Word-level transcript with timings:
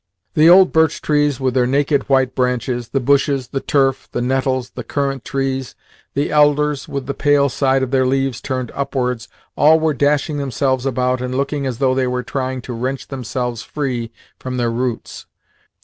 The 0.33 0.49
old 0.49 0.71
birch 0.73 0.99
trees 0.99 1.39
with 1.39 1.53
their 1.53 1.67
naked 1.67 2.09
white 2.09 2.33
branches, 2.33 2.87
the 2.89 2.99
bushes, 2.99 3.49
the 3.49 3.59
turf, 3.59 4.09
the 4.11 4.19
nettles, 4.19 4.71
the 4.71 4.83
currant 4.83 5.23
trees, 5.23 5.75
the 6.15 6.31
elders 6.31 6.87
with 6.87 7.05
the 7.05 7.13
pale 7.13 7.49
side 7.49 7.83
of 7.83 7.91
their 7.91 8.07
leaves 8.07 8.41
turned 8.41 8.71
upwards 8.73 9.27
all 9.55 9.79
were 9.79 9.93
dashing 9.93 10.39
themselves 10.39 10.87
about, 10.87 11.21
and 11.21 11.35
looking 11.35 11.67
as 11.67 11.77
though 11.77 11.93
they 11.93 12.07
were 12.07 12.23
trying 12.23 12.63
to 12.63 12.73
wrench 12.73 13.09
themselves 13.09 13.61
free 13.61 14.11
from 14.39 14.57
their 14.57 14.71
roots. 14.71 15.27